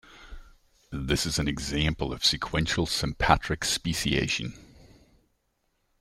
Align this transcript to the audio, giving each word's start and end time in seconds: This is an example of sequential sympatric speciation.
This 0.91 1.27
is 1.27 1.37
an 1.37 1.47
example 1.47 2.11
of 2.11 2.25
sequential 2.25 2.87
sympatric 2.87 3.59
speciation. 3.59 4.57